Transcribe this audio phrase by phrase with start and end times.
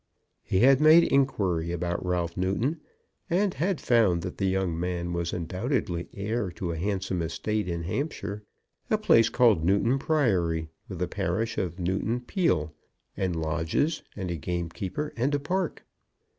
[0.41, 2.81] He had made inquiry about Ralph Newton,
[3.29, 7.83] and had found that the young man was undoubtedly heir to a handsome estate in
[7.83, 8.41] Hampshire,
[8.89, 12.73] a place called Newton Priory, with a parish of Newton Peele,
[13.15, 15.85] and lodges, and a gamekeeper, and a park.